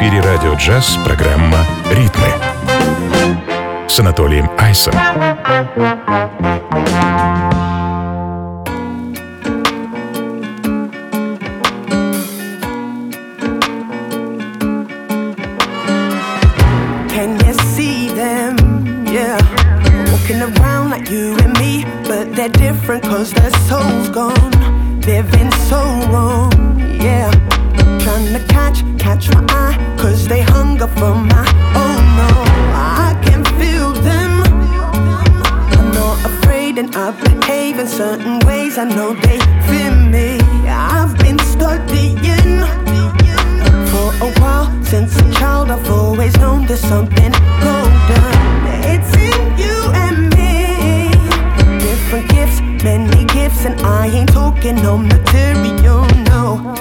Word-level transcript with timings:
эфире 0.00 0.20
радио 0.20 0.54
джаз 0.54 0.98
программа 1.04 1.58
«Ритмы» 1.90 2.28
с 3.88 3.98
Анатолием 3.98 4.50
Айсом. 4.58 4.92
Can 17.08 17.38
you 17.44 17.54
see 17.74 18.08
them? 18.14 18.56
Yeah. 19.06 19.38
Walking 20.12 20.42
around 20.42 20.90
like 20.90 21.10
you 21.10 21.36
and 21.38 21.58
me, 21.58 21.84
but 22.06 22.34
they're 22.34 22.48
different 22.50 23.02
cause 23.04 23.32
their 23.32 23.50
soul's 23.68 24.08
gone. 24.10 24.52
Living 25.02 25.50
so 25.68 25.80
wrong, 26.10 26.52
yeah. 27.00 27.30
To 28.31 28.39
catch, 28.47 28.79
catch 28.97 29.29
my 29.33 29.43
eye, 29.49 29.97
cause 29.99 30.25
they 30.25 30.39
hunger 30.39 30.87
for 30.87 31.13
my, 31.13 31.45
oh 31.75 31.97
no. 32.15 32.29
I 32.73 33.19
can 33.25 33.43
feel 33.59 33.91
them. 33.91 34.41
I'm 35.77 35.91
not 35.91 36.17
afraid 36.25 36.77
and 36.77 36.95
I 36.95 37.11
behave 37.11 37.77
in 37.77 37.87
certain 37.87 38.39
ways. 38.47 38.77
I 38.77 38.85
know 38.85 39.13
they 39.15 39.37
fear 39.67 39.91
me. 39.91 40.39
I've 40.65 41.17
been 41.17 41.39
studying 41.39 42.61
for 43.91 44.09
a 44.23 44.31
while. 44.39 44.71
Since 44.81 45.13
a 45.17 45.29
child, 45.33 45.69
I've 45.69 45.89
always 45.91 46.37
known 46.37 46.65
there's 46.67 46.79
something 46.79 47.33
golden. 47.59 48.31
It's 48.93 49.11
in 49.27 49.41
you 49.59 49.77
and 50.05 50.29
me. 50.37 51.11
Different 51.83 52.29
gifts, 52.29 52.61
many 52.81 53.25
gifts, 53.25 53.65
and 53.65 53.77
I 53.81 54.07
ain't 54.07 54.31
talking 54.31 54.75
no 54.75 54.97
material, 54.97 56.05
no. 56.31 56.80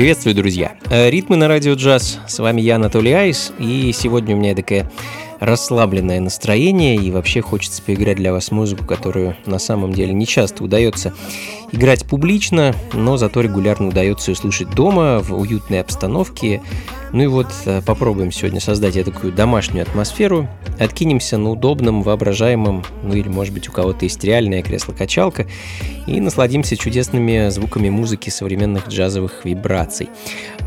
Приветствую, 0.00 0.34
друзья! 0.34 0.76
Э, 0.90 1.10
Ритмы 1.10 1.36
на 1.36 1.46
радио 1.46 1.74
джаз. 1.74 2.20
С 2.26 2.38
вами 2.38 2.62
я, 2.62 2.76
Анатолий 2.76 3.12
Айс, 3.12 3.52
и 3.58 3.92
сегодня 3.92 4.34
у 4.34 4.38
меня 4.38 4.54
такое 4.54 4.90
расслабленное 5.40 6.20
настроение, 6.20 6.96
и 6.96 7.10
вообще 7.10 7.40
хочется 7.40 7.82
поиграть 7.82 8.18
для 8.18 8.32
вас 8.32 8.50
музыку, 8.50 8.84
которую 8.84 9.36
на 9.46 9.58
самом 9.58 9.92
деле 9.92 10.12
не 10.12 10.26
часто 10.26 10.62
удается 10.62 11.14
играть 11.72 12.04
публично, 12.04 12.74
но 12.92 13.16
зато 13.16 13.40
регулярно 13.40 13.88
удается 13.88 14.32
услышать 14.32 14.70
дома, 14.70 15.20
в 15.20 15.32
уютной 15.34 15.80
обстановке. 15.80 16.60
Ну 17.12 17.22
и 17.24 17.26
вот 17.26 17.48
э, 17.64 17.82
попробуем 17.84 18.30
сегодня 18.30 18.60
создать 18.60 19.02
такую 19.04 19.32
домашнюю 19.32 19.82
атмосферу, 19.82 20.48
откинемся 20.78 21.38
на 21.38 21.50
удобном, 21.50 22.02
воображаемом, 22.02 22.84
ну 23.02 23.14
или 23.14 23.28
может 23.28 23.52
быть 23.52 23.68
у 23.68 23.72
кого-то 23.72 24.04
есть 24.04 24.22
реальное 24.22 24.62
кресло-качалка, 24.62 25.46
и 26.06 26.20
насладимся 26.20 26.76
чудесными 26.76 27.48
звуками 27.48 27.88
музыки 27.88 28.30
современных 28.30 28.88
джазовых 28.88 29.44
вибраций. 29.44 30.08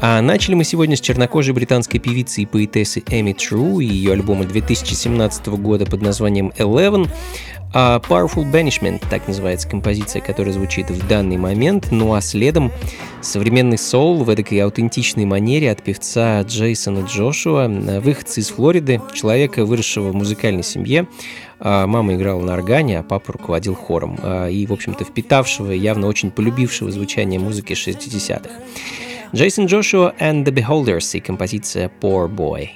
А 0.06 0.22
начали 0.22 0.54
мы 0.54 0.66
сегодня 0.66 0.98
с 0.98 1.00
чернокожей 1.00 1.54
британской 1.54 1.98
певицы 1.98 2.42
и 2.42 2.46
поэтессы 2.46 3.02
Эми 3.08 3.32
Тру 3.32 3.80
и 3.80 3.86
ее 3.86 4.12
альбома 4.12 4.44
2017 4.44 5.48
года 5.48 5.86
под 5.86 6.02
названием 6.02 6.52
Eleven. 6.58 7.08
А 7.74 8.02
Powerful 8.02 8.52
Banishment, 8.52 9.02
так 9.10 9.30
называется 9.30 9.70
композиция, 9.70 10.22
которая 10.22 10.54
звучит 10.54 10.92
в 10.92 11.08
данный 11.08 11.38
момент. 11.38 11.88
Ну 11.92 12.14
а 12.16 12.20
следом 12.20 12.70
современный 13.22 13.78
соул 13.78 14.26
в 14.26 14.30
этой 14.30 14.60
аутентичной 14.60 15.24
манере 15.24 15.72
от 15.72 15.82
певца 15.82 16.42
Джейсона 16.42 17.06
Джошуа, 17.06 17.70
выходца 18.02 18.42
из 18.42 18.50
Флориды, 18.50 19.00
человека, 19.14 19.64
выросшего 19.64 20.10
в 20.10 20.16
музыкальной 20.16 20.64
семье. 20.64 21.08
А 21.62 21.88
Мама 21.88 22.16
играла 22.16 22.42
на 22.42 22.56
органе, 22.56 23.00
а 23.00 23.04
папа 23.04 23.32
руководил 23.32 23.74
хором. 23.74 24.20
А, 24.22 24.50
И, 24.50 24.66
в 24.66 24.74
общем-то, 24.74 25.06
впитавшего, 25.06 25.72
явно 25.72 26.08
очень 26.08 26.30
полюбившего 26.30 26.92
звучание 26.92 27.40
музыки 27.40 27.72
60-х. 27.72 28.50
Джейсон 29.35 29.67
Джошуа 29.67 30.15
and 30.19 30.45
the 30.45 30.53
Beholders 30.53 31.17
и 31.17 31.21
композиция 31.21 31.91
Poor 32.01 32.29
Boy. 32.29 32.71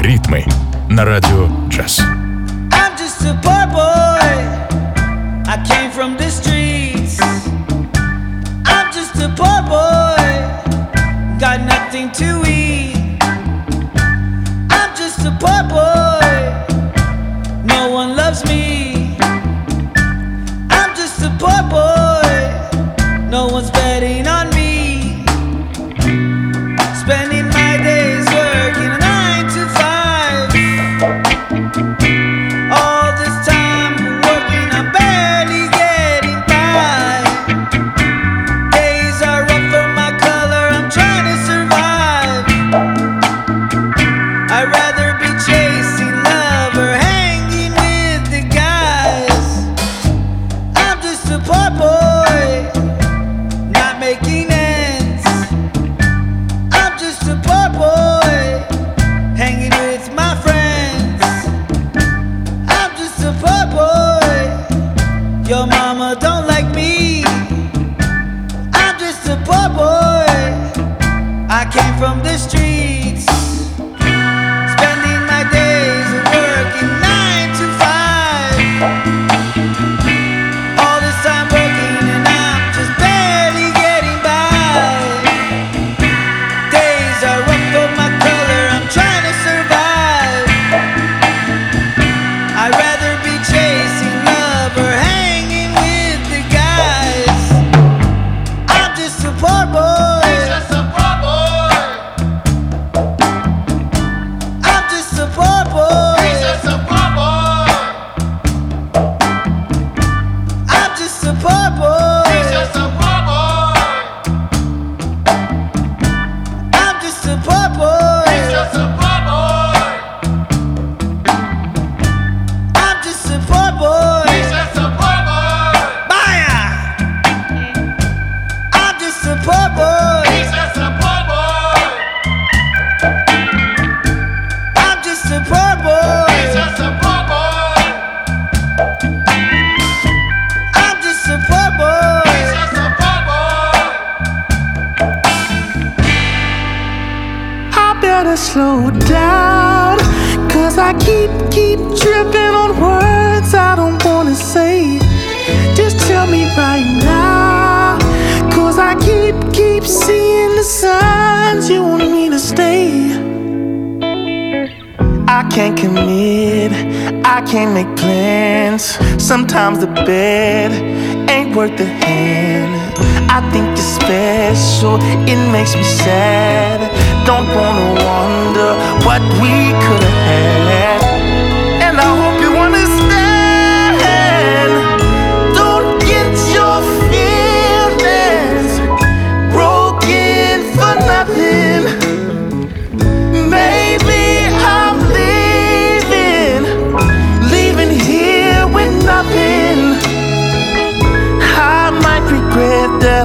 Ритмы 0.00 0.44
на 0.88 1.04
радио 1.04 1.48
джаз. 1.68 2.00
I'm 2.00 2.96
just 2.96 3.22
a 3.24 3.38
poor 3.42 3.66
boy. 3.72 3.83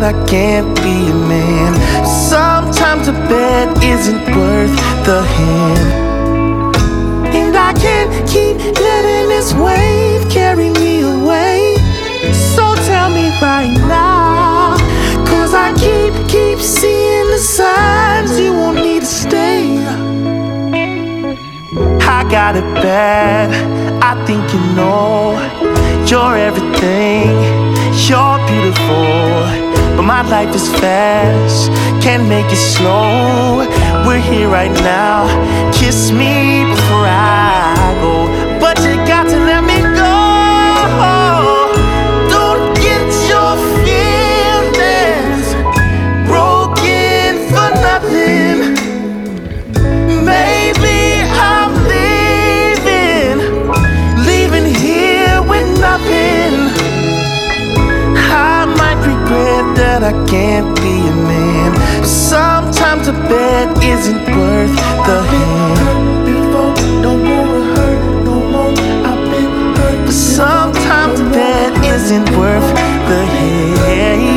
That 0.00 0.14
I 0.14 0.26
can't 0.26 0.74
be 0.76 1.10
a 1.10 1.14
man. 1.14 1.74
Sometimes 2.06 3.08
a 3.08 3.12
bed 3.12 3.68
isn't 3.82 4.24
worth 4.36 4.74
the 5.04 5.22
hand. 5.22 6.76
And 7.34 7.56
I 7.56 7.72
can't 7.74 8.10
keep 8.28 8.56
letting 8.56 9.28
this 9.28 9.52
wave 9.54 10.30
carry 10.30 10.70
me 10.70 11.02
away. 11.02 11.76
So 12.54 12.74
tell 12.86 13.10
me 13.10 13.28
right 13.42 13.74
now. 13.88 14.76
Cause 15.26 15.52
I 15.54 15.72
keep, 15.74 16.12
keep 16.28 16.58
seeing 16.58 17.26
the 17.30 17.38
signs 17.38 18.38
you 18.38 18.52
want 18.54 18.76
me 18.76 19.00
to 19.00 19.06
stay. 19.06 19.78
I 22.16 22.26
got 22.30 22.56
it 22.56 22.68
bad. 22.82 23.50
I 24.02 24.24
think 24.26 24.42
you 24.52 24.60
know 24.74 25.36
you're 26.06 26.36
everything. 26.36 27.69
You're 28.08 28.38
beautiful, 28.46 29.44
but 29.94 30.02
my 30.02 30.22
life 30.22 30.54
is 30.54 30.68
fast. 30.80 31.70
Can't 32.02 32.26
make 32.28 32.46
it 32.46 32.56
slow. 32.56 33.58
We're 34.06 34.18
here 34.18 34.48
right 34.48 34.72
now. 34.72 35.28
Kiss 35.72 36.10
me 36.10 36.64
before 36.64 37.06
I 37.06 37.59
that 59.90 60.04
I 60.04 60.12
can't 60.30 60.70
be 60.76 60.94
a 61.14 61.16
man. 61.32 61.70
Sometimes 62.06 63.08
a 63.08 63.12
bed 63.12 63.66
isn't 63.82 64.22
worth 64.38 64.74
the 65.08 65.18
hand. 65.32 65.78
Before, 66.26 66.74
don't 67.02 67.22
wanna 67.32 67.62
hurt 67.74 68.02
no 68.28 68.36
more. 68.52 68.72
I've 69.08 69.22
been 69.32 69.52
hurt. 69.76 70.06
But 70.06 70.18
sometimes 70.38 71.18
a 71.18 71.28
bed 71.38 71.72
isn't 71.94 72.28
worth 72.38 72.68
the 73.10 73.20
hand. 73.34 74.29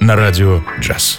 на 0.00 0.16
радио 0.16 0.60
джаз. 0.80 1.18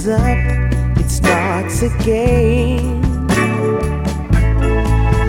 hands 0.00 0.08
up, 0.08 0.98
it 0.98 1.10
starts 1.10 1.82
again. 1.82 3.02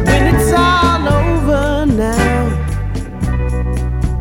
When 0.05 0.35
it's 0.35 0.53
all 0.53 1.07
over 1.07 1.85
now, 1.85 2.49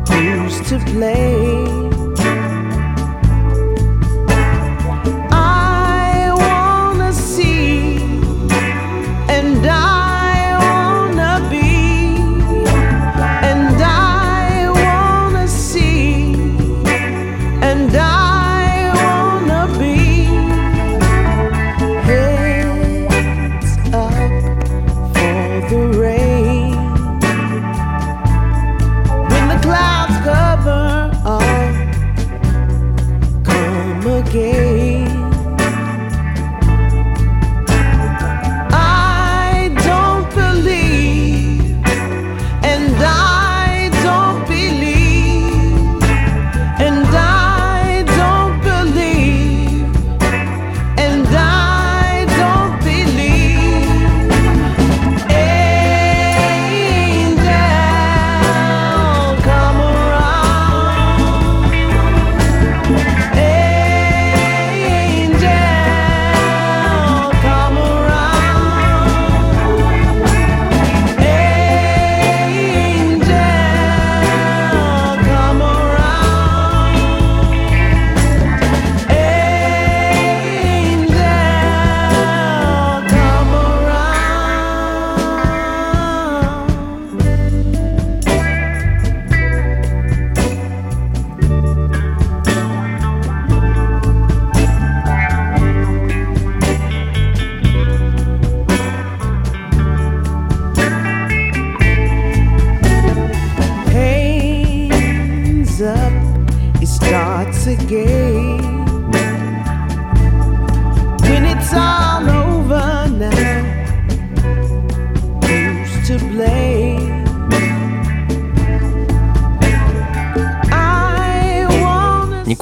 who's 0.09 0.59
to 0.69 0.77
blame? 0.91 1.54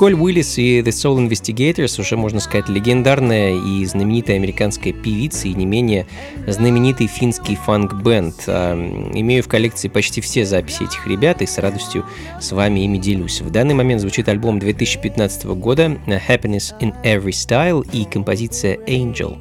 Николь 0.04 0.20
Уиллис 0.20 0.58
и 0.58 0.80
The 0.80 0.90
Soul 0.90 1.26
Investigators 1.26 1.98
уже, 1.98 2.18
можно 2.18 2.38
сказать, 2.38 2.68
легендарная 2.68 3.54
и 3.54 3.86
знаменитая 3.86 4.36
американская 4.36 4.92
певица 4.92 5.48
и 5.48 5.54
не 5.54 5.64
менее 5.64 6.06
знаменитый 6.46 7.06
финский 7.06 7.56
фанк-бенд. 7.56 8.34
А, 8.46 8.74
имею 9.14 9.42
в 9.42 9.48
коллекции 9.48 9.88
почти 9.88 10.20
все 10.20 10.44
записи 10.44 10.82
этих 10.82 11.06
ребят 11.06 11.40
и 11.40 11.46
с 11.46 11.56
радостью 11.56 12.04
с 12.38 12.52
вами 12.52 12.80
ими 12.80 12.98
делюсь. 12.98 13.40
В 13.40 13.48
данный 13.48 13.72
момент 13.72 14.02
звучит 14.02 14.28
альбом 14.28 14.58
2015 14.58 15.46
года 15.56 15.96
Happiness 16.06 16.78
in 16.80 16.92
Every 17.02 17.30
Style 17.30 17.88
и 17.90 18.04
композиция 18.04 18.76
Angel. 18.86 19.38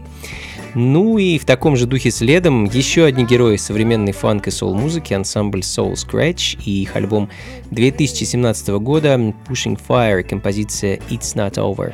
Ну 0.75 1.17
и 1.17 1.37
в 1.37 1.45
таком 1.45 1.75
же 1.75 1.85
духе 1.85 2.09
следом 2.11 2.65
еще 2.65 3.05
одни 3.05 3.25
герои 3.25 3.57
современной 3.57 4.11
фанк 4.11 4.47
и 4.47 4.51
соул-музыки, 4.51 5.13
ансамбль 5.13 5.59
Soul 5.59 5.93
Scratch 5.93 6.59
и 6.65 6.81
их 6.81 6.95
альбом 6.95 7.29
2017 7.71 8.69
года 8.79 9.15
Pushing 9.47 9.79
Fire, 9.87 10.23
композиция 10.23 10.97
It's 11.09 11.35
Not 11.35 11.55
Over. 11.55 11.93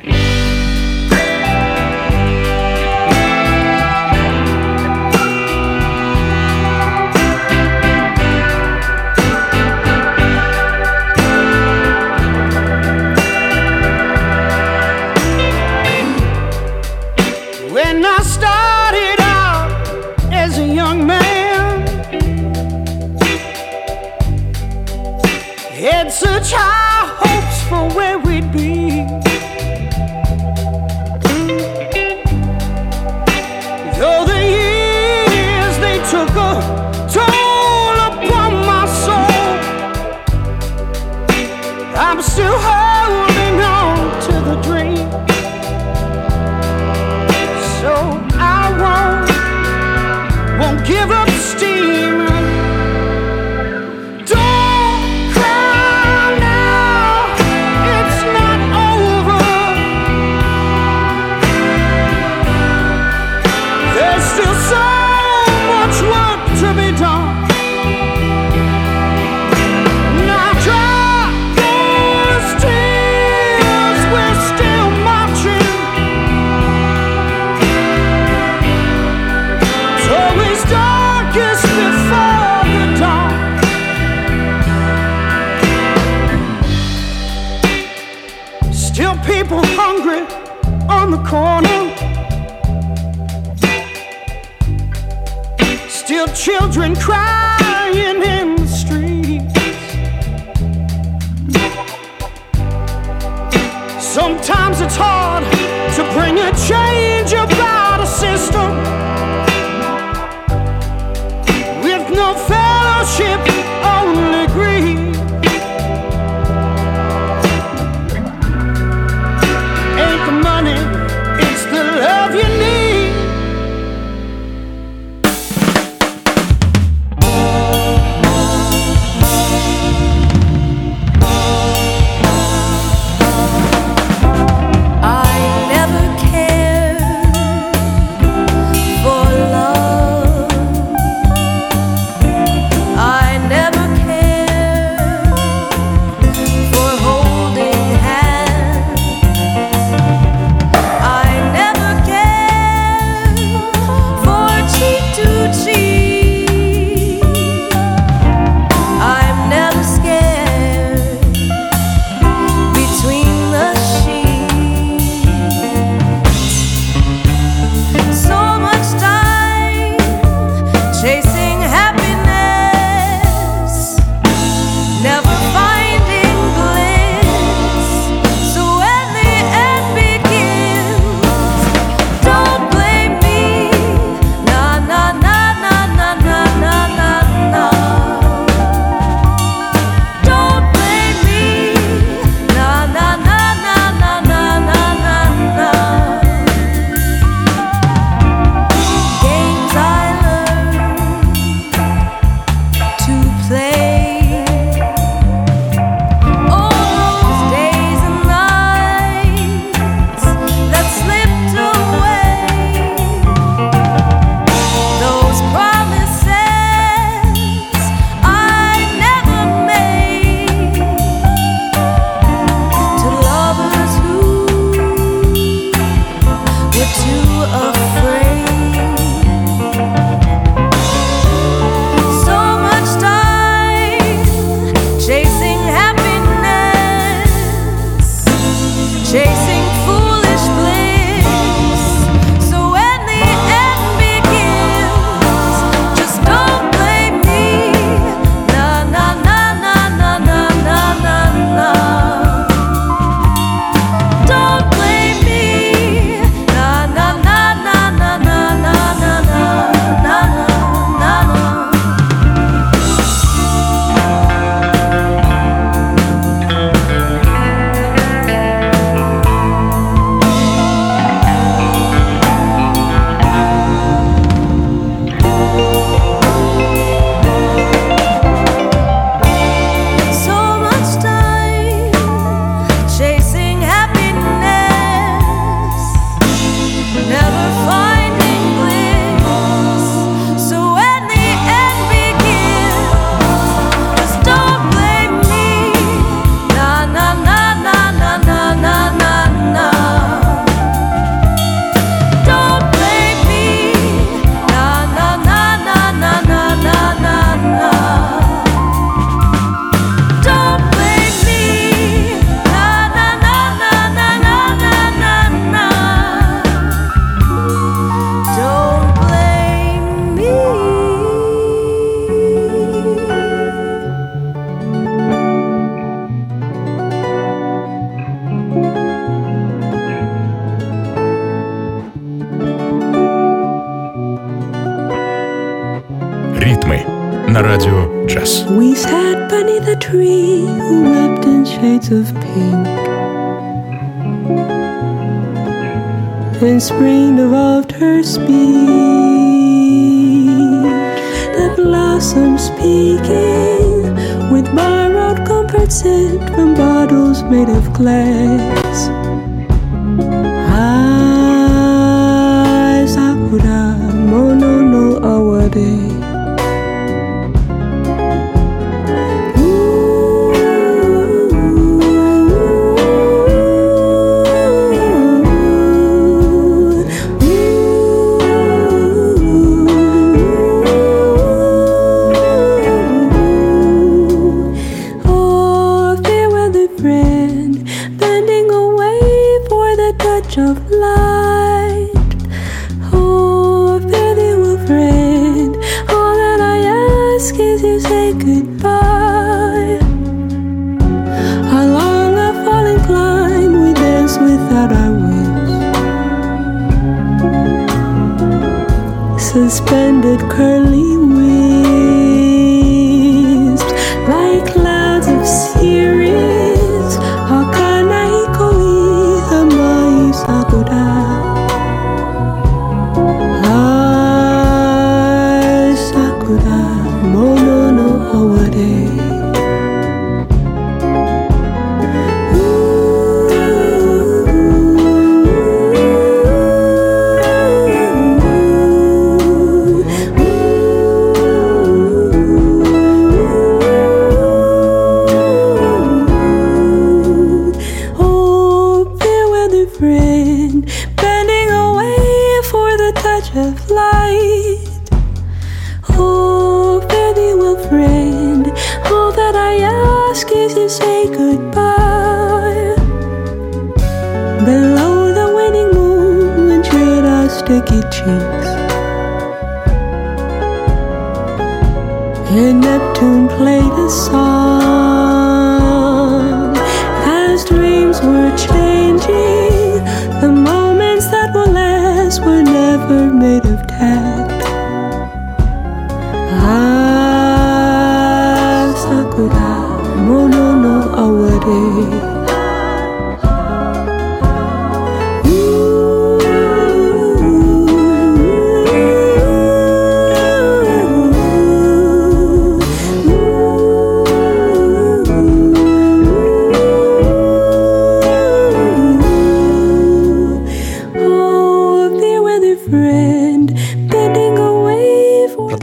monono 490.00 490.94
aware 490.94 492.10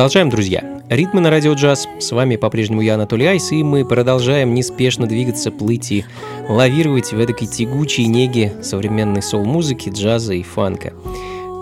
Продолжаем, 0.07 0.29
друзья. 0.29 0.76
Ритмы 0.89 1.19
на 1.19 1.29
радио 1.29 1.51
джаз. 1.51 1.85
С 1.99 2.11
вами 2.13 2.37
по-прежнему 2.37 2.79
я, 2.79 2.93
Анатолий 2.93 3.25
Айс, 3.25 3.51
и 3.51 3.61
мы 3.61 3.83
продолжаем 3.83 4.53
неспешно 4.53 5.05
двигаться, 5.05 5.51
плыть 5.51 5.91
и 5.91 6.05
лавировать 6.47 7.11
в 7.11 7.19
этой 7.19 7.45
тягучей 7.45 8.05
неге 8.05 8.53
современной 8.61 9.21
соул-музыки, 9.21 9.89
джаза 9.89 10.33
и 10.33 10.43
фанка. 10.43 10.93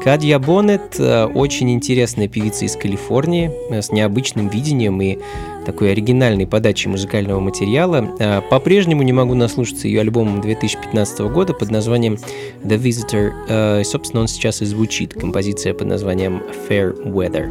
Кадья 0.03 0.37
Боннет 0.37 0.99
э, 0.99 1.25
очень 1.25 1.71
интересная 1.71 2.27
певица 2.27 2.65
из 2.65 2.75
Калифорнии 2.75 3.49
э, 3.71 3.81
с 3.81 3.91
необычным 3.91 4.47
видением 4.47 5.01
и 5.01 5.17
такой 5.65 5.93
оригинальной 5.93 6.45
подачей 6.45 6.91
музыкального 6.91 7.39
материала. 7.39 8.15
Э, 8.19 8.41
По-прежнему 8.47 9.01
не 9.01 9.13
могу 9.13 9.33
наслушаться 9.33 9.87
ее 9.87 10.01
альбомом 10.01 10.41
2015 10.41 11.21
года 11.21 11.55
под 11.55 11.71
названием 11.71 12.19
The 12.63 12.77
Visitor. 12.77 13.83
Собственно, 13.83 14.21
он 14.21 14.27
сейчас 14.27 14.61
и 14.61 14.65
звучит. 14.65 15.15
Композиция 15.15 15.73
под 15.73 15.87
названием 15.87 16.43
Fair 16.69 16.95
Weather 17.03 17.49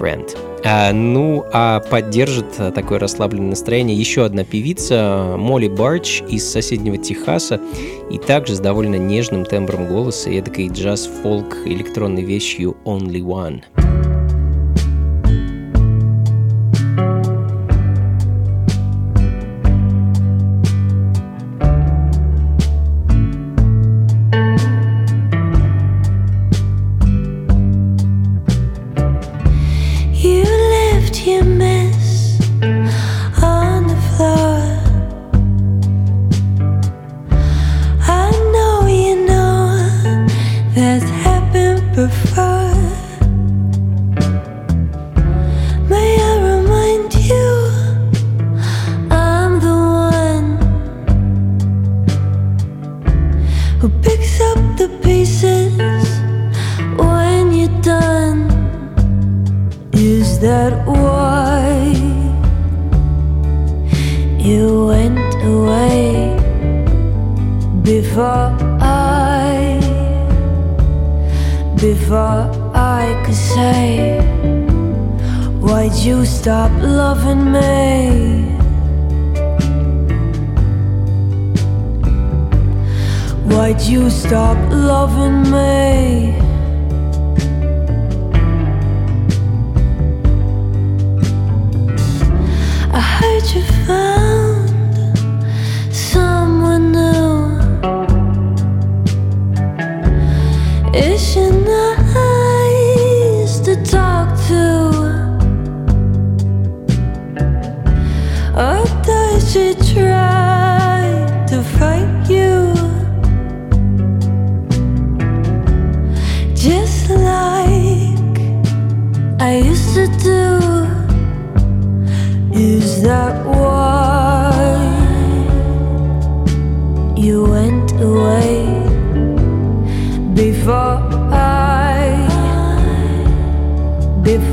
Friend. 0.00 0.45
А, 0.68 0.92
ну, 0.92 1.44
а 1.52 1.78
поддержит 1.78 2.46
а, 2.58 2.72
такое 2.72 2.98
расслабленное 2.98 3.50
настроение 3.50 3.96
еще 3.96 4.24
одна 4.24 4.42
певица, 4.42 5.36
Молли 5.38 5.68
Барч 5.68 6.22
из 6.28 6.44
соседнего 6.44 6.96
Техаса, 6.96 7.60
и 8.10 8.18
также 8.18 8.56
с 8.56 8.58
довольно 8.58 8.96
нежным 8.96 9.44
тембром 9.44 9.86
голоса 9.86 10.28
и 10.28 10.38
эдакой 10.38 10.66
джаз-фолк 10.66 11.58
электронной 11.66 12.24
вещью 12.24 12.76
Only 12.84 13.20
One. 13.20 13.85
That 60.46 60.86
why 60.86 61.90
you 64.38 64.86
went 64.86 65.34
away 65.42 66.38
before 67.82 68.54
I, 68.80 69.80
before 71.74 72.42
I 72.74 73.20
could 73.24 73.34
say, 73.34 74.20
Why'd 75.58 75.94
you 75.94 76.24
stop 76.24 76.70
loving 76.80 77.50
me? 77.50 78.44
Why'd 83.50 83.80
you 83.82 84.10
stop 84.10 84.58
loving 84.70 85.50
me? 85.50 86.45
Goodbye. 93.86 94.15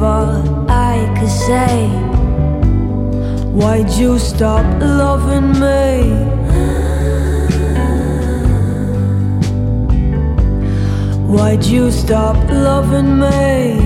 all 0.03 0.69
I 0.69 0.95
could 1.17 1.29
say. 1.29 1.87
Why'd 3.59 3.89
you 3.91 4.19
stop 4.19 4.65
loving 4.81 5.51
me? 5.63 6.33
Why'd 11.33 11.63
you 11.63 11.91
stop 11.91 12.37
loving 12.49 13.19
me? 13.19 13.82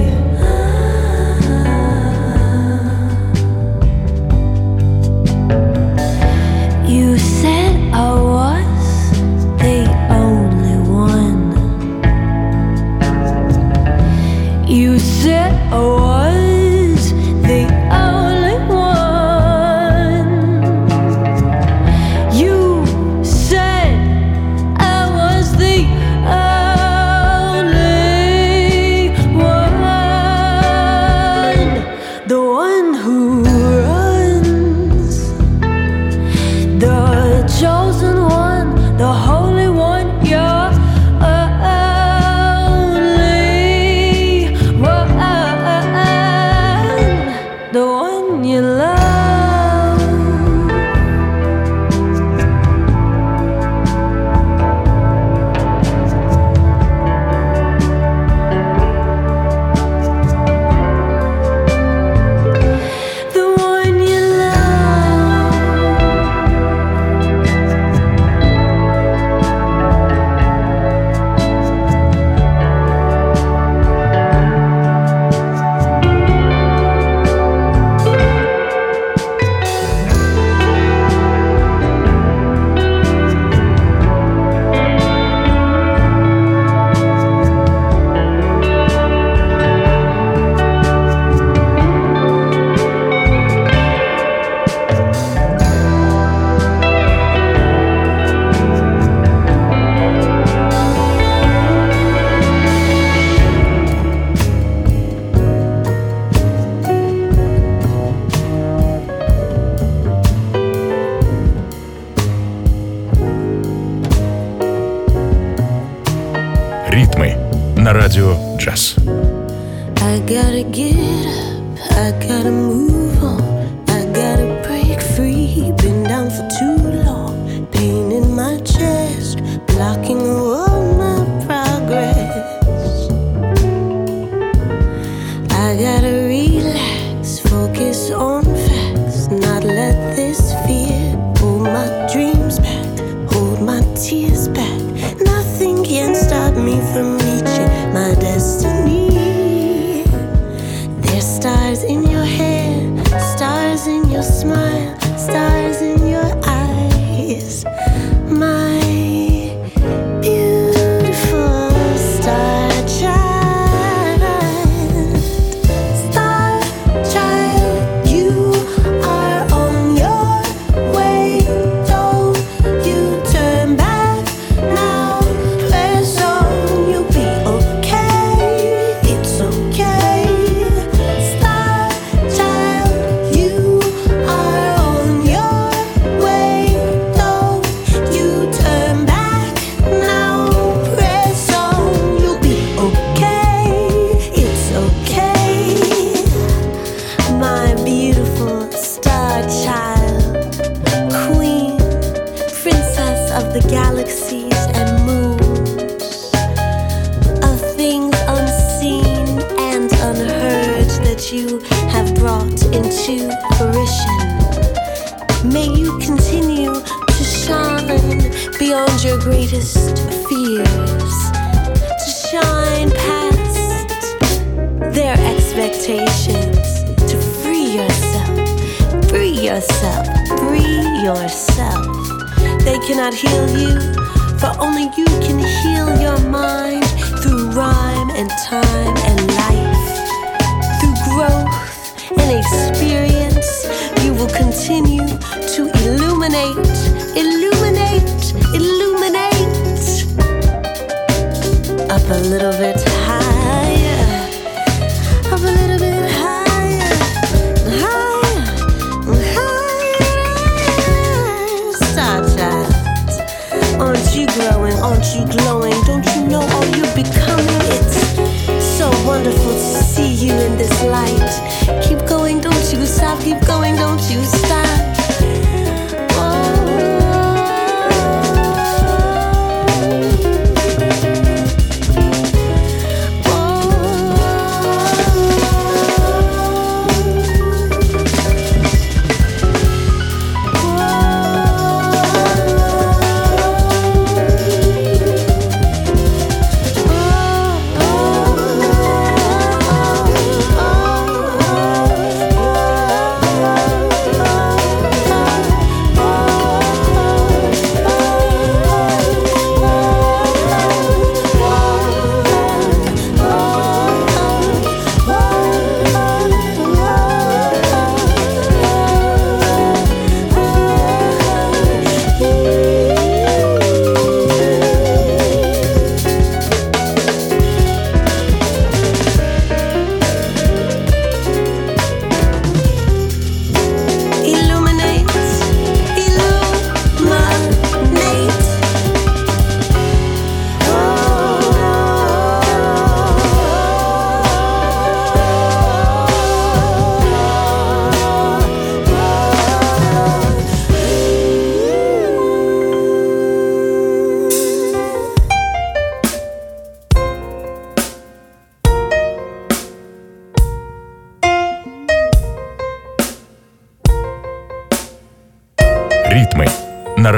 lacking 129.77 130.16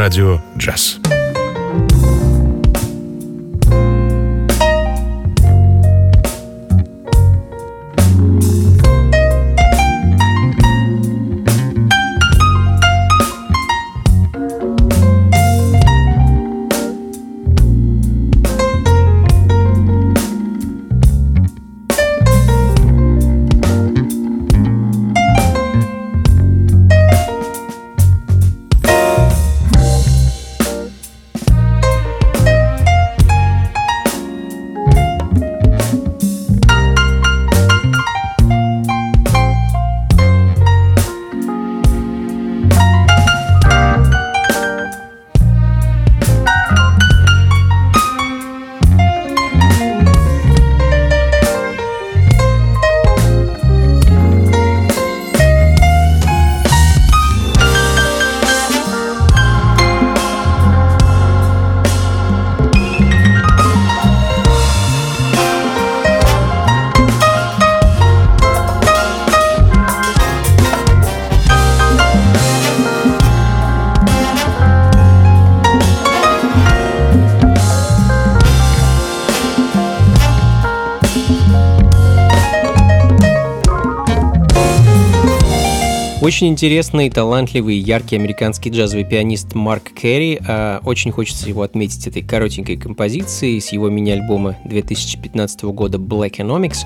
радио 0.08 0.40
«Джаз». 0.56 1.00
Очень 86.39 86.53
интересный, 86.53 87.09
талантливый, 87.09 87.75
яркий 87.75 88.15
американский 88.15 88.69
джазовый 88.69 89.03
пианист 89.03 89.55
Марк 89.55 89.91
Керри. 89.93 90.39
А, 90.47 90.79
очень 90.85 91.11
хочется 91.11 91.49
его 91.49 91.63
отметить 91.63 92.07
этой 92.07 92.21
коротенькой 92.21 92.77
композицией 92.77 93.59
с 93.59 93.73
его 93.73 93.89
мини-альбома 93.89 94.55
2015 94.63 95.63
года 95.63 95.97
Black 95.97 96.37
Economics. 96.37 96.85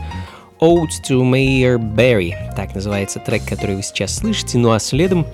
Ode 0.60 0.90
to 1.08 1.22
Mayor 1.22 1.78
Barry. 1.78 2.34
Так 2.56 2.74
называется 2.74 3.20
трек, 3.20 3.46
который 3.48 3.76
вы 3.76 3.84
сейчас 3.84 4.18
слышите. 4.18 4.58
Ну 4.58 4.72
а 4.72 4.80
следом 4.80 5.28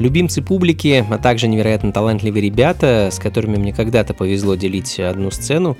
любимцы 0.00 0.42
публики, 0.42 1.06
а 1.08 1.18
также 1.18 1.46
невероятно 1.46 1.92
талантливые 1.92 2.42
ребята, 2.42 3.10
с 3.12 3.20
которыми 3.20 3.56
мне 3.56 3.72
когда-то 3.72 4.14
повезло 4.14 4.56
делить 4.56 4.98
одну 4.98 5.30
сцену. 5.30 5.76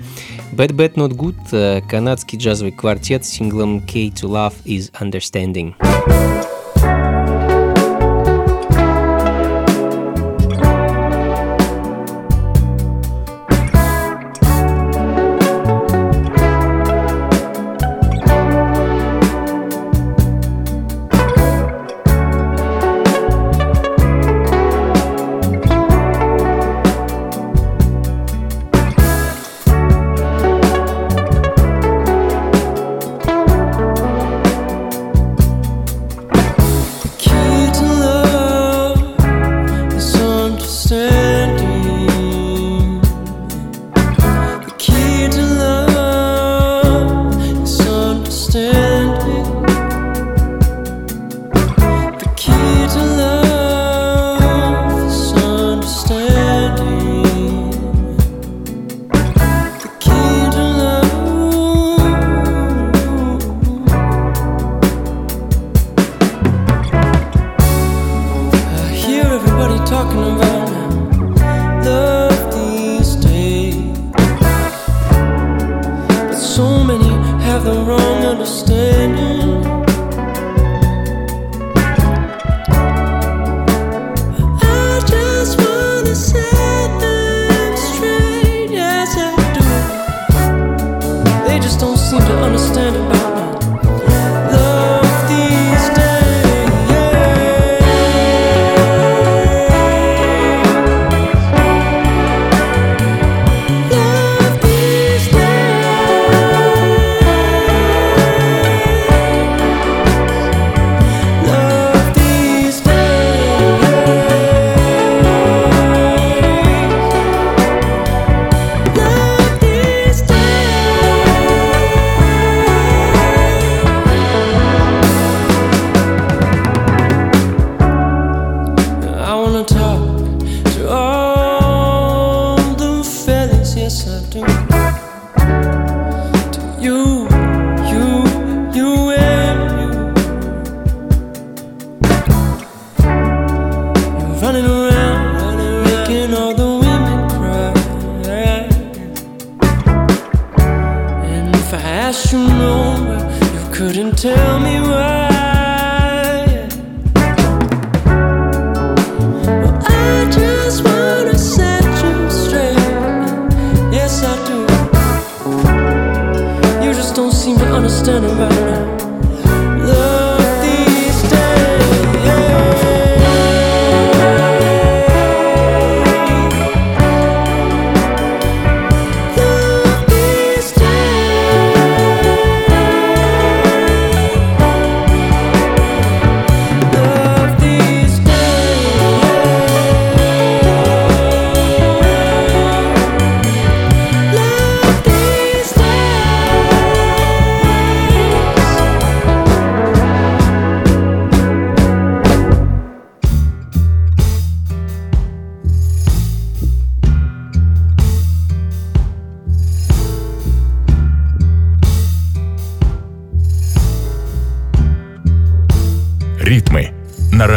Bad 0.53 0.69
Bad 0.69 0.93
Not 0.93 1.09
Good, 1.09 1.35
э, 1.51 1.81
канадский 1.89 2.39
джазовый 2.39 2.71
квартет 2.71 3.25
с 3.25 3.31
синглом 3.31 3.81
K 3.81 4.07
to 4.07 4.29
Love 4.29 4.53
is 4.63 4.93
Understanding. 4.93 5.73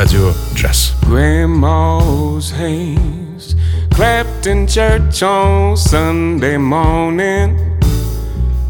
радио 0.09 0.31
джаз. 0.55 0.95
Grandma's 1.05 2.51
hands 2.51 3.55
clapped 3.91 4.47
in 4.47 4.67
church 4.67 5.21
on 5.23 5.75
Sunday 5.75 6.57
morning. 6.57 7.57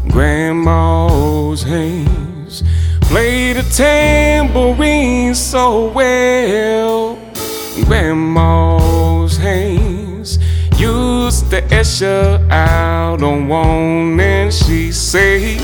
Grandma's 0.08 1.62
hands 1.62 2.62
played 3.02 3.56
a 3.56 3.62
tambourine 3.62 5.34
so 5.34 5.90
well. 5.92 7.16
Grandma's 7.84 9.36
hands 9.36 10.38
used 10.78 11.50
to 11.50 11.62
usher 11.80 12.44
out 12.50 13.22
on 13.22 13.48
one, 13.48 14.20
and 14.20 14.52
she 14.52 14.92
said, 14.92 15.60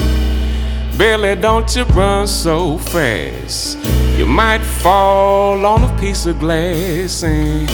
Billy, 0.96 1.34
don't 1.36 1.74
you 1.76 1.84
run 1.94 2.26
so 2.26 2.78
fast. 2.78 3.79
You 4.21 4.27
might 4.27 4.61
fall 4.61 5.65
on 5.65 5.83
a 5.83 5.99
piece 5.99 6.27
of 6.27 6.37
glass, 6.39 7.23
and 7.23 7.67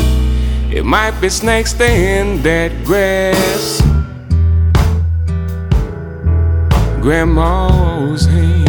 it 0.73 0.85
might 0.85 1.19
be 1.19 1.27
snakes 1.27 1.77
in 1.77 2.41
that 2.41 2.71
grass. 2.85 3.81
Grandma's 7.01 8.25
hands. 8.27 8.67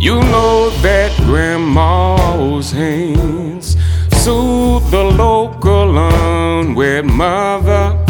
You 0.00 0.16
know 0.34 0.70
that 0.82 1.12
grandma's 1.18 2.72
hands 2.72 3.76
soothe 4.10 4.90
the 4.90 5.04
local 5.04 5.96
unwed 5.96 7.04
mother, 7.04 8.03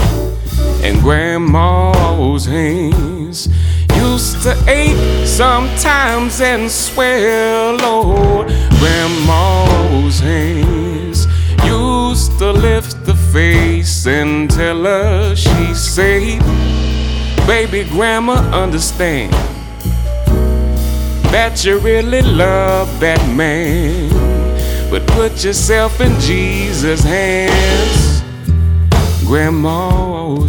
grandma's 1.05 2.47
hands 2.47 3.47
used 3.95 4.43
to 4.43 4.57
ache 4.67 5.27
sometimes 5.27 6.41
and 6.41 6.71
swell. 6.71 7.77
Oh, 7.81 8.43
grandma's 8.81 10.19
hands 10.21 11.27
used 11.63 12.39
to 12.39 12.51
lift 12.53 13.05
the 13.05 13.15
face 13.35 14.07
and 14.07 14.51
tell 14.51 14.83
her 14.85 15.37
she 15.37 15.75
said, 15.75 16.41
Baby, 17.47 17.85
grandma, 17.91 18.37
understand 18.65 19.31
that 21.35 21.63
you 21.67 21.81
really 21.81 22.23
love 22.23 22.89
that 23.01 23.21
man. 23.37 24.09
But 24.91 25.07
put 25.09 25.45
yourself 25.45 26.01
in 26.01 26.19
Jesus' 26.19 27.05
hands, 27.05 28.23
Grandma's 29.27 30.04
o 30.25 30.49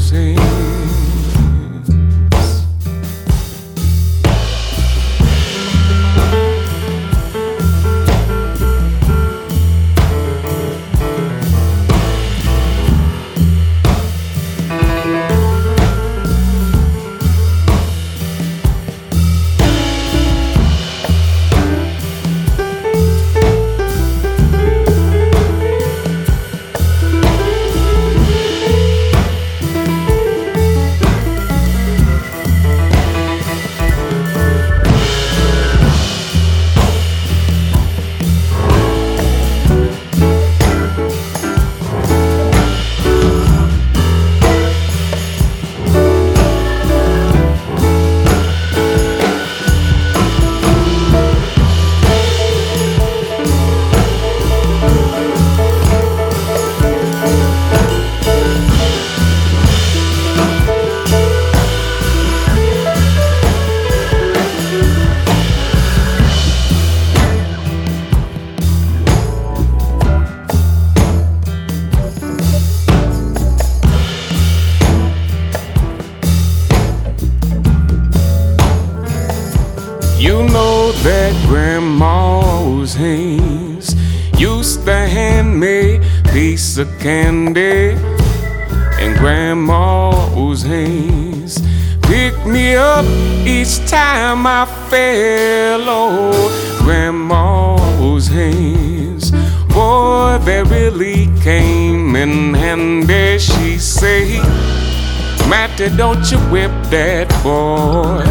Don't 106.26 106.42
you 106.42 106.52
whip 106.52 106.72
that 106.90 107.30
boy. 107.44 108.26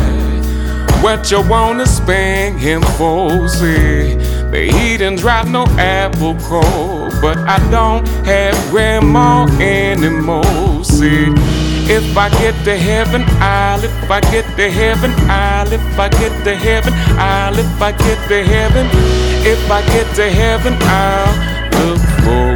What 1.00 1.30
you 1.30 1.48
wanna 1.48 1.86
spank 1.86 2.58
him 2.58 2.82
for? 2.98 3.48
See, 3.48 4.16
they 4.50 4.66
he 4.66 4.96
didn't 4.96 5.20
drop 5.20 5.46
no 5.46 5.64
apple 5.78 6.34
core, 6.40 7.10
but 7.22 7.38
I 7.38 7.58
don't 7.70 8.04
have 8.26 8.56
grandma 8.72 9.46
anymore. 9.60 10.82
See, 10.82 11.26
if 11.86 12.18
I 12.18 12.30
get 12.30 12.56
to 12.64 12.76
heaven, 12.76 13.22
I'll. 13.38 13.84
If 13.84 14.10
I 14.10 14.20
get 14.22 14.44
to 14.56 14.68
heaven, 14.68 15.12
I'll. 15.30 15.72
If 15.72 15.96
I 15.96 16.08
get 16.08 16.32
to 16.42 16.56
heaven, 16.56 16.92
I'll. 17.16 17.56
If 17.56 17.80
I 17.80 17.92
get 17.92 18.18
to 18.26 18.42
heaven, 18.42 18.88
if 19.46 19.70
I 19.70 19.82
get 19.86 20.12
to 20.16 20.28
heaven, 20.28 20.74
I'll 20.80 21.30
look 21.78 22.02
for 22.24 22.53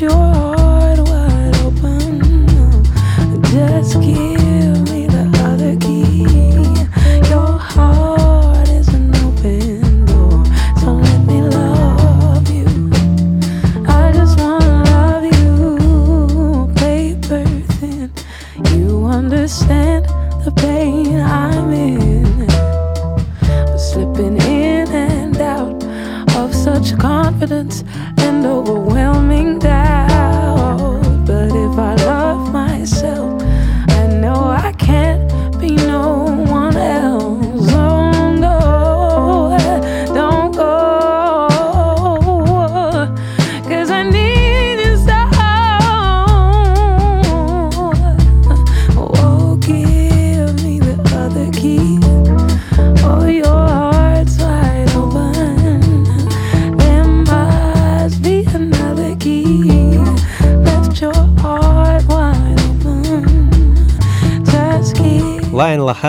your 0.00 0.45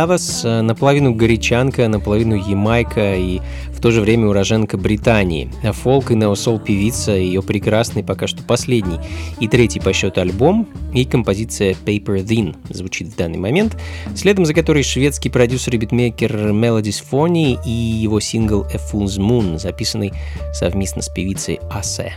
Хавас 0.07 0.45
э, 0.45 0.61
наполовину 0.61 1.13
горячанка, 1.13 1.85
наполовину 1.89 2.35
ямайка 2.35 3.17
и 3.17 3.41
в 3.73 3.81
то 3.81 3.91
же 3.91 3.99
время 3.99 4.27
уроженка 4.27 4.77
Британии. 4.77 5.51
Фолк 5.61 6.11
и 6.11 6.15
неосол 6.15 6.59
певица, 6.59 7.11
ее 7.11 7.43
прекрасный 7.43 8.05
пока 8.05 8.25
что 8.25 8.41
последний 8.41 8.99
и 9.41 9.49
третий 9.49 9.81
по 9.81 9.91
счету 9.91 10.21
альбом 10.21 10.65
и 10.93 11.03
композиция 11.03 11.75
Paper 11.85 12.23
Thin 12.23 12.55
звучит 12.69 13.09
в 13.09 13.17
данный 13.17 13.37
момент, 13.37 13.75
следом 14.15 14.45
за 14.45 14.53
которой 14.53 14.81
шведский 14.81 15.29
продюсер 15.29 15.75
и 15.75 15.77
битмейкер 15.77 16.51
Melodies 16.51 17.03
Phony 17.11 17.59
и 17.65 17.69
его 17.69 18.21
сингл 18.21 18.65
A 18.73 18.77
Fool's 18.77 19.19
Moon, 19.19 19.59
записанный 19.59 20.13
совместно 20.53 21.01
с 21.01 21.09
певицей 21.09 21.59
Асе. 21.69 22.13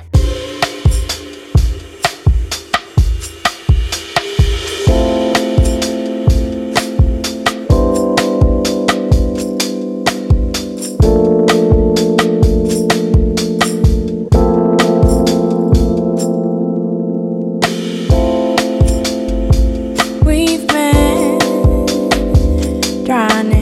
trying 23.10 23.59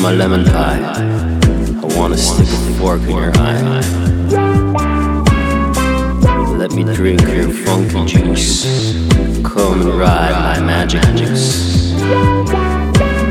my 0.00 0.12
lemon 0.12 0.44
pie. 0.46 0.80
I 1.82 1.98
wanna 1.98 2.16
stick 2.16 2.46
a 2.48 2.78
fork 2.78 3.02
in 3.02 3.10
your 3.10 3.32
eye. 3.36 3.80
Let 6.56 6.72
me 6.72 6.84
drink 6.84 7.20
your 7.20 7.50
funky 7.50 8.06
juice. 8.06 8.64
Come 9.44 9.82
and 9.82 9.94
ride 9.98 10.32
my 10.32 10.60
magic 10.64 11.02
juice. 11.16 11.92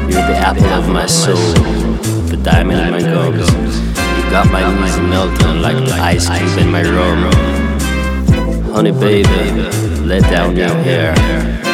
You're 0.09 0.27
the 0.29 0.37
apple 0.37 0.65
of 0.65 0.87
my 0.89 1.07
soul, 1.07 1.53
the 2.29 2.37
diamond 2.43 2.81
in 2.81 2.91
my 2.91 3.01
gums. 3.01 3.49
You 4.17 4.29
got 4.29 4.51
my 4.51 4.61
knees 4.79 4.97
melting 4.97 5.61
like 5.63 5.77
the 5.77 5.93
ice 5.93 6.29
cube 6.29 6.59
in 6.59 6.69
my 6.71 6.83
rum. 6.83 7.31
Honey 8.73 8.91
baby, 8.91 9.27
let 10.05 10.21
down 10.23 10.55
your 10.55 10.75
hair 10.83 11.15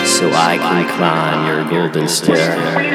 so 0.05 0.31
I 0.31 0.57
can 0.57 0.87
climb 0.95 1.47
your 1.47 1.69
golden 1.69 2.07
stair. 2.07 2.94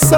It's 0.00 0.12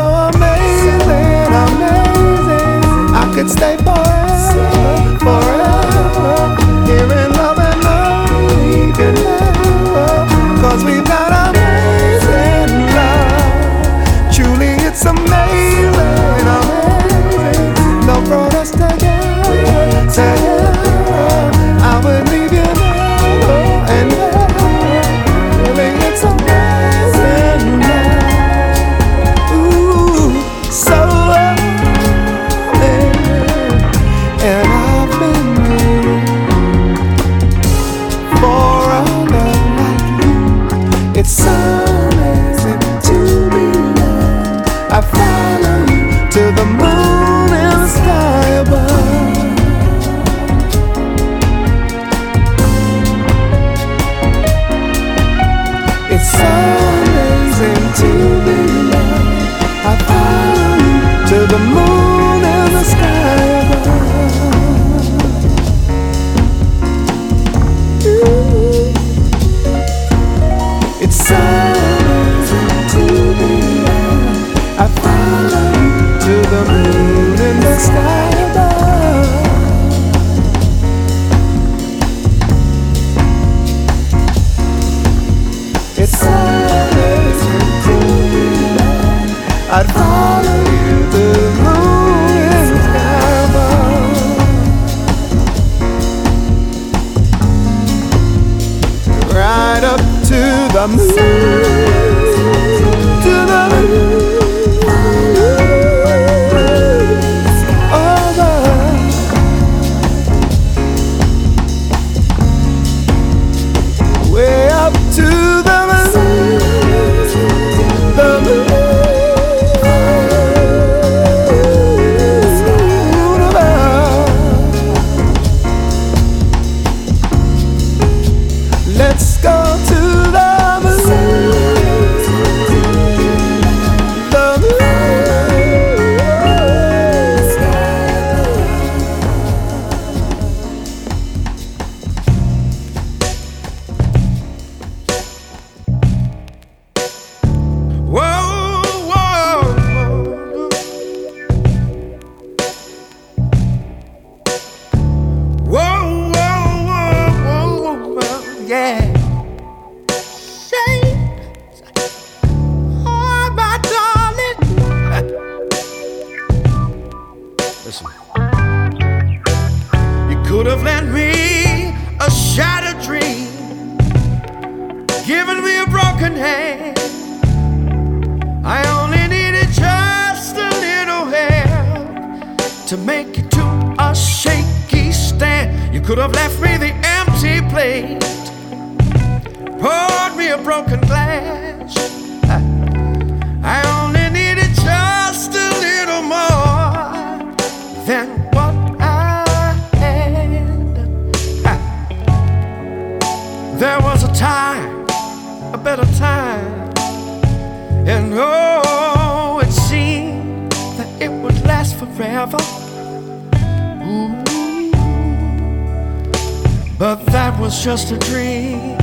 But 217.01 217.25
that 217.33 217.59
was 217.59 217.83
just 217.83 218.13
a 218.13 218.19
dream, 218.19 218.99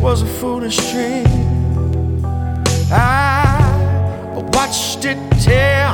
was 0.00 0.22
a 0.22 0.26
foolish 0.38 0.76
dream. 0.92 2.24
I 2.92 4.48
watched 4.54 5.04
it 5.04 5.18
tear 5.40 5.88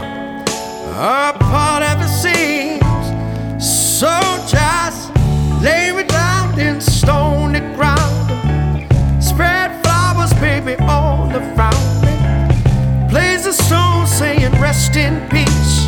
apart 0.92 1.82
at 1.82 1.96
the 2.00 2.06
seams. 2.06 2.84
So 3.64 4.12
just 4.46 5.10
lay 5.62 5.90
me 5.92 6.02
down 6.02 6.60
in 6.60 6.82
stony 6.82 7.60
ground. 7.74 8.28
Spread 9.24 9.82
flowers, 9.82 10.34
baby, 10.34 10.76
all 10.82 11.30
around 11.34 12.02
me. 12.04 13.08
Blaze 13.08 13.46
a 13.46 13.54
stone 13.54 14.06
saying, 14.06 14.52
Rest 14.60 14.96
in 14.96 15.26
peace. 15.30 15.87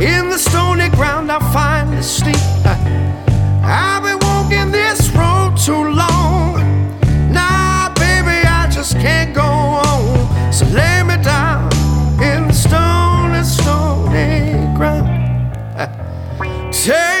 In 0.00 0.30
the 0.30 0.38
stony 0.38 0.88
ground, 0.88 1.30
I'll 1.30 1.52
finally 1.52 2.00
sleep. 2.00 2.36
I've 3.62 4.02
been 4.02 4.18
walking 4.20 4.72
this 4.72 5.10
road 5.10 5.58
too 5.58 5.92
long. 5.92 6.56
Nah, 7.30 7.92
baby, 7.94 8.46
I 8.48 8.66
just 8.72 8.94
can't 8.94 9.34
go 9.34 9.42
on. 9.42 10.52
So 10.52 10.64
lay 10.68 11.02
me 11.02 11.22
down 11.22 11.70
in 12.22 12.48
the 12.48 12.54
stony, 12.54 13.44
stony 13.44 14.74
ground. 14.74 15.52
Take 16.72 17.19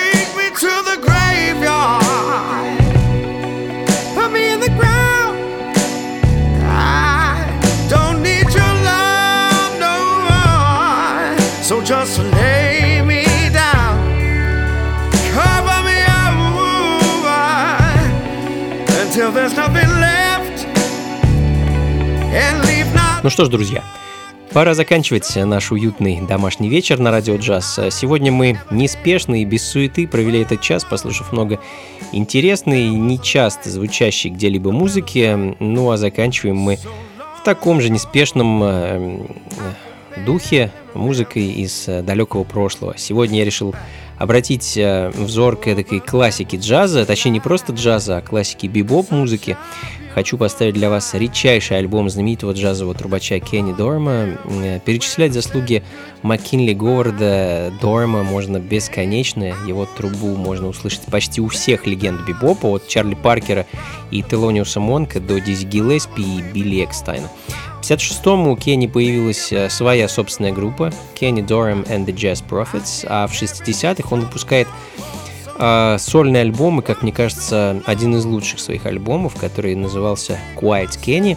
Ну 23.22 23.28
что 23.28 23.44
ж, 23.44 23.48
друзья, 23.48 23.84
пора 24.50 24.72
заканчивать 24.72 25.30
наш 25.36 25.72
уютный 25.72 26.22
домашний 26.26 26.70
вечер 26.70 26.98
на 26.98 27.10
радио 27.10 27.36
джаз. 27.36 27.78
Сегодня 27.90 28.32
мы 28.32 28.58
неспешно 28.70 29.42
и 29.42 29.44
без 29.44 29.62
суеты 29.62 30.08
провели 30.08 30.40
этот 30.40 30.62
час, 30.62 30.86
послушав 30.86 31.30
много 31.30 31.60
интересной, 32.12 32.88
нечасто 32.88 33.68
звучащей 33.68 34.30
где-либо 34.30 34.72
музыки. 34.72 35.54
Ну 35.58 35.90
а 35.90 35.98
заканчиваем 35.98 36.56
мы 36.56 36.78
в 37.38 37.44
таком 37.44 37.82
же 37.82 37.90
неспешном 37.90 38.62
э, 38.64 39.18
духе 40.24 40.72
музыкой 40.94 41.44
из 41.44 41.88
э, 41.88 42.00
далекого 42.00 42.44
прошлого. 42.44 42.94
Сегодня 42.96 43.40
я 43.40 43.44
решил 43.44 43.74
обратить 44.16 44.78
э, 44.78 45.10
взор 45.14 45.56
к 45.56 45.66
этой 45.66 46.00
классике 46.00 46.56
джаза, 46.56 47.04
точнее 47.04 47.32
не 47.32 47.40
просто 47.40 47.74
джаза, 47.74 48.16
а 48.16 48.22
классики 48.22 48.66
бибоп-музыки. 48.66 49.58
Хочу 50.14 50.36
поставить 50.36 50.74
для 50.74 50.90
вас 50.90 51.14
редчайший 51.14 51.78
альбом 51.78 52.10
знаменитого 52.10 52.52
джазового 52.52 52.94
трубача 52.94 53.38
Кенни 53.38 53.72
Дорма. 53.72 54.38
Э, 54.62 54.80
Перечислять 54.84 55.32
заслуги 55.32 55.84
Маккинли 56.22 56.72
Говарда 56.72 57.72
Дорма 57.80 58.24
можно 58.24 58.58
бесконечно. 58.58 59.44
Его 59.44 59.86
трубу 59.86 60.34
можно 60.34 60.66
услышать 60.66 61.02
почти 61.10 61.40
у 61.40 61.46
всех 61.48 61.86
легенд 61.86 62.26
бибопа, 62.26 62.66
от 62.66 62.88
Чарли 62.88 63.14
Паркера 63.14 63.66
и 64.10 64.22
Телониуса 64.22 64.80
Монка 64.80 65.20
до 65.20 65.40
Дизи 65.40 65.64
Гиллеспи 65.64 66.22
и 66.22 66.42
Билли 66.42 66.84
Экстайна. 66.84 67.28
В 67.80 67.82
1956-му 67.82 68.52
у 68.52 68.56
Кенни 68.56 68.88
появилась 68.88 69.52
э, 69.52 69.70
своя 69.70 70.08
собственная 70.08 70.52
группа 70.52 70.92
Kenny 71.18 71.46
Dorham 71.46 71.86
and 71.88 72.04
the 72.04 72.14
Jazz 72.14 72.44
Prophets, 72.46 73.06
а 73.08 73.26
в 73.26 73.32
60-х 73.32 74.08
он 74.10 74.20
выпускает 74.22 74.66
э, 75.60 75.96
сольный 75.98 76.40
альбом 76.40 76.80
и, 76.80 76.82
как 76.82 77.02
мне 77.02 77.12
кажется, 77.12 77.82
один 77.86 78.16
из 78.16 78.24
лучших 78.24 78.58
своих 78.60 78.86
альбомов, 78.86 79.34
который 79.36 79.74
назывался 79.74 80.38
Quiet 80.56 80.98
Kenny. 81.04 81.36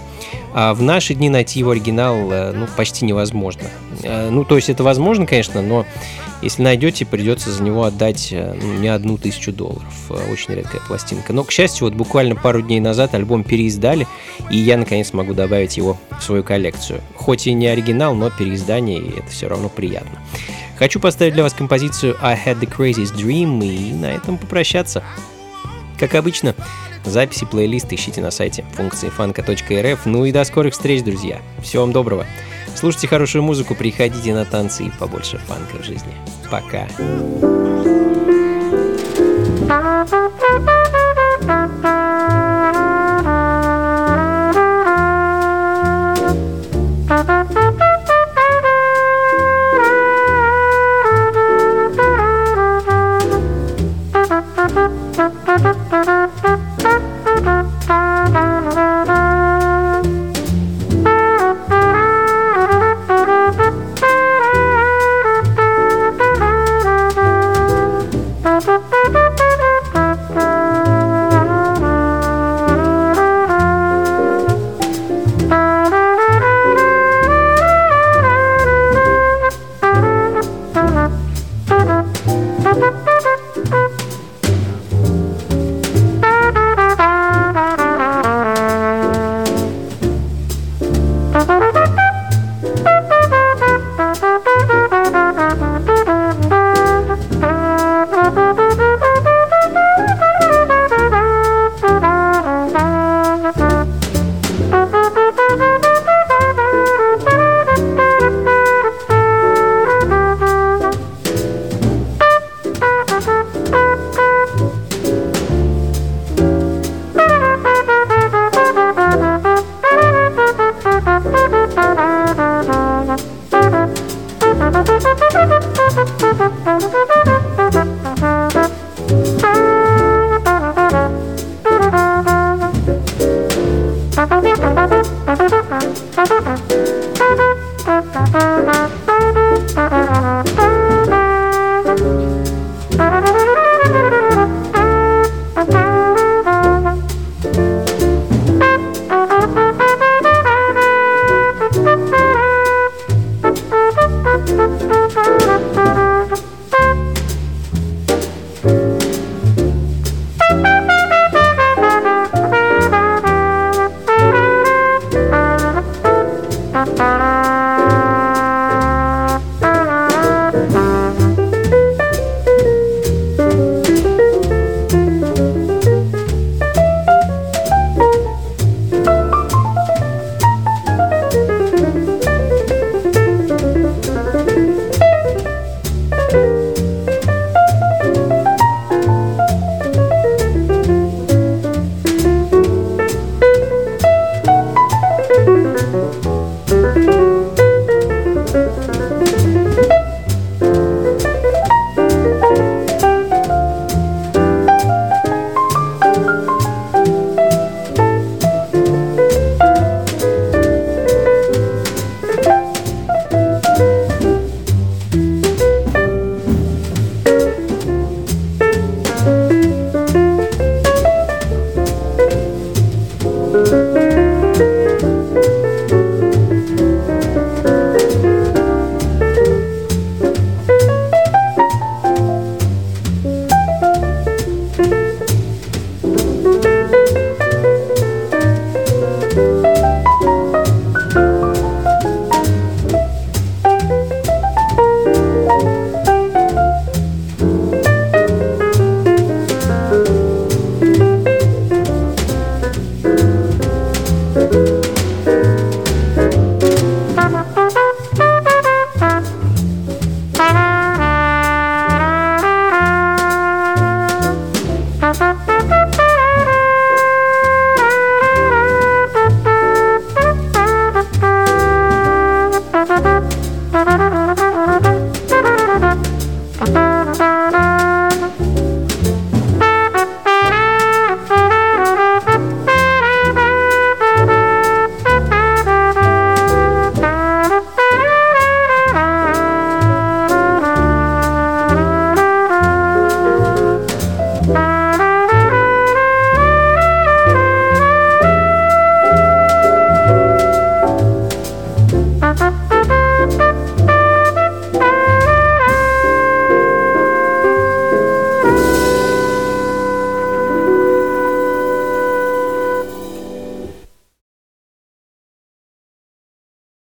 А 0.53 0.73
в 0.73 0.81
наши 0.81 1.13
дни 1.13 1.29
найти 1.29 1.59
его 1.59 1.71
оригинал 1.71 2.31
э, 2.31 2.51
ну, 2.53 2.67
почти 2.77 3.05
невозможно. 3.05 3.69
Э, 4.03 4.29
ну, 4.29 4.45
то 4.45 4.55
есть 4.55 4.69
это 4.69 4.83
возможно, 4.83 5.25
конечно, 5.25 5.61
но 5.61 5.85
если 6.43 6.61
найдете, 6.61 7.05
придется 7.05 7.51
за 7.51 7.63
него 7.63 7.85
отдать 7.85 8.29
э, 8.31 8.57
не 8.79 8.89
одну 8.89 9.17
тысячу 9.17 9.53
долларов. 9.53 10.11
Очень 10.29 10.55
редкая 10.55 10.81
пластинка. 10.85 11.31
Но, 11.31 11.45
к 11.45 11.51
счастью, 11.51 11.87
вот 11.87 11.93
буквально 11.93 12.35
пару 12.35 12.61
дней 12.61 12.81
назад 12.81 13.15
альбом 13.15 13.45
переиздали, 13.45 14.07
и 14.51 14.57
я, 14.57 14.77
наконец, 14.77 15.13
могу 15.13 15.33
добавить 15.33 15.77
его 15.77 15.97
в 16.19 16.21
свою 16.21 16.43
коллекцию. 16.43 16.99
Хоть 17.15 17.47
и 17.47 17.53
не 17.53 17.67
оригинал, 17.67 18.13
но 18.13 18.29
переиздание, 18.29 18.99
и 18.99 19.19
это 19.19 19.27
все 19.29 19.47
равно 19.47 19.69
приятно. 19.69 20.19
Хочу 20.77 20.99
поставить 20.99 21.33
для 21.33 21.43
вас 21.43 21.53
композицию 21.53 22.17
I 22.21 22.35
Had 22.35 22.59
the 22.59 22.69
Craziest 22.69 23.15
Dream 23.15 23.63
и 23.63 23.93
на 23.93 24.07
этом 24.07 24.37
попрощаться. 24.37 25.03
Как 25.99 26.15
обычно, 26.15 26.55
записи 27.05 27.45
плейлиста 27.45 27.95
ищите 27.95 28.21
на 28.21 28.31
сайте 28.31 28.65
функции 28.75 29.09
фанка.рф. 29.09 30.05
Ну 30.05 30.25
и 30.25 30.31
до 30.31 30.43
скорых 30.43 30.73
встреч, 30.73 31.03
друзья. 31.03 31.41
Всего 31.61 31.83
вам 31.83 31.93
доброго. 31.93 32.25
Слушайте 32.75 33.07
хорошую 33.07 33.43
музыку, 33.43 33.75
приходите 33.75 34.33
на 34.33 34.45
танцы 34.45 34.85
и 34.85 34.89
побольше 34.89 35.37
фанка 35.37 35.77
в 35.77 35.85
жизни. 35.85 36.13
Пока. 36.49 36.87